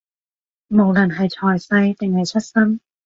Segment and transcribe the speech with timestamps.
[0.71, 2.81] 無論係財勢，定係出身